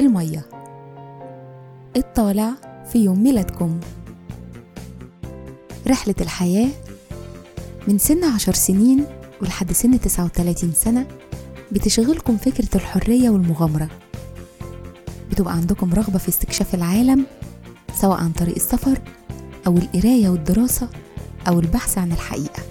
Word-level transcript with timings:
المية. 0.00 0.46
الطالع 1.96 2.50
في 2.92 2.98
يوم 3.04 3.22
ميلادكم. 3.22 3.80
رحلة 5.86 6.14
الحياة 6.20 6.68
من 7.88 7.98
سن 7.98 8.24
عشر 8.24 8.52
سنين 8.52 9.06
ولحد 9.42 9.72
سن 9.72 10.00
تسعة 10.00 10.24
وتلاتين 10.24 10.72
سنة 10.72 11.06
بتشغلكم 11.72 12.36
فكرة 12.36 12.68
الحرية 12.74 13.30
والمغامرة. 13.30 13.88
بتبقى 15.30 15.54
عندكم 15.54 15.94
رغبة 15.94 16.18
في 16.18 16.28
استكشاف 16.28 16.74
العالم 16.74 17.26
سواء 17.94 18.20
عن 18.20 18.32
طريق 18.32 18.54
السفر 18.54 18.98
أو 19.66 19.76
القراية 19.76 20.28
والدراسة 20.28 20.88
أو 21.48 21.60
البحث 21.60 21.98
عن 21.98 22.12
الحقيقة. 22.12 22.62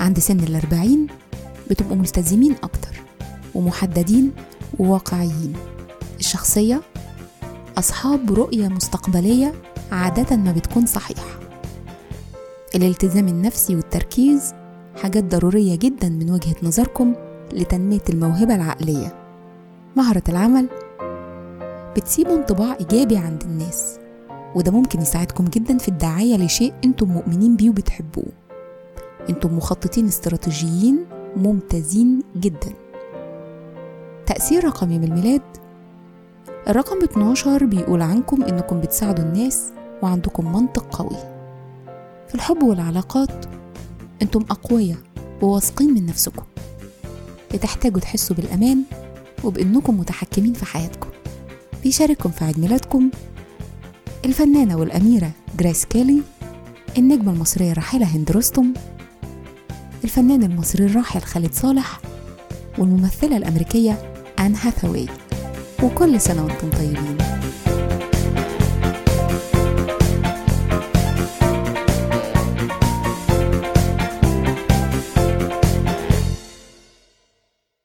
عند 0.00 0.18
سن 0.18 0.40
الأربعين 0.40 1.06
بتبقوا 1.70 1.96
ملتزمين 1.96 2.54
أكتر 2.62 3.00
ومحددين 3.54 4.32
وواقعيين. 4.78 5.52
الشخصية 6.18 6.80
أصحاب 7.78 8.32
رؤية 8.34 8.68
مستقبلية 8.68 9.52
عادة 9.92 10.36
ما 10.36 10.52
بتكون 10.52 10.86
صحيحة. 10.86 11.40
الالتزام 12.74 13.28
النفسي 13.28 13.76
والتركيز 13.76 14.54
حاجات 15.02 15.24
ضرورية 15.24 15.76
جدا 15.76 16.08
من 16.08 16.30
وجهة 16.30 16.56
نظركم 16.62 17.14
لتنمية 17.52 18.02
الموهبة 18.08 18.54
العقلية. 18.54 19.14
مهرة 19.96 20.22
العمل 20.28 20.68
بتسيبوا 21.96 22.36
انطباع 22.36 22.76
إيجابي 22.80 23.16
عند 23.16 23.42
الناس 23.42 23.98
وده 24.54 24.72
ممكن 24.72 25.00
يساعدكم 25.00 25.44
جدا 25.44 25.78
في 25.78 25.88
الدعاية 25.88 26.36
لشيء 26.36 26.74
أنتم 26.84 27.08
مؤمنين 27.08 27.56
بيه 27.56 27.70
وبتحبوه. 27.70 28.32
أنتم 29.28 29.56
مخططين 29.56 30.06
استراتيجيين 30.06 31.06
ممتازين 31.36 32.22
جدا. 32.36 32.72
تأثير 34.26 34.64
رقم 34.64 34.90
يوم 34.92 35.04
الميلاد 35.04 35.42
الرقم 36.68 37.02
12 37.02 37.64
بيقول 37.64 38.02
عنكم 38.02 38.42
إنكم 38.42 38.80
بتساعدوا 38.80 39.24
الناس 39.24 39.62
وعندكم 40.02 40.52
منطق 40.52 40.96
قوي. 40.96 41.16
في 42.28 42.34
الحب 42.34 42.62
والعلاقات 42.62 43.46
أنتم 44.22 44.44
أقوياء 44.50 44.98
وواثقين 45.42 45.94
من 45.94 46.06
نفسكم. 46.06 46.42
بتحتاجوا 47.54 48.00
تحسوا 48.00 48.36
بالأمان 48.36 48.82
وبإنكم 49.44 50.00
متحكمين 50.00 50.52
في 50.52 50.64
حياتكم. 50.64 51.08
بيشارككم 51.82 52.30
في 52.30 52.44
عيد 52.44 52.60
ميلادكم. 52.60 53.10
الفنانة 54.24 54.76
والأميرة 54.76 55.30
جريس 55.58 55.84
كيلي 55.84 56.22
النجمة 56.98 57.32
المصرية 57.32 57.72
الراحلة 57.72 58.06
هند 58.06 58.32
رستم 58.32 58.72
الفنان 60.04 60.42
المصري 60.42 60.86
الراحل 60.86 61.20
خالد 61.20 61.54
صالح 61.54 62.00
والممثلة 62.78 63.36
الأمريكية 63.36 64.12
آن 64.38 64.54
هاثاواي. 64.54 65.06
وكل 65.82 66.20
سنة 66.20 66.44
وأنتم 66.44 66.70
طيبين. 66.70 67.35